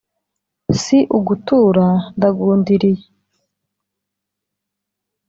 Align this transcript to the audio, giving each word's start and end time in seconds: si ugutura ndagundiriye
si 0.81 0.97
ugutura 1.17 1.87
ndagundiriye 2.15 3.05